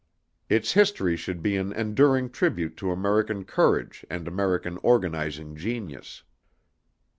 [0.49, 6.23] Its history should be an enduring tribute to American courage and American organizing genius.